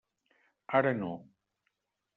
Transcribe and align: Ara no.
Ara 0.79 0.95
no. 1.03 1.13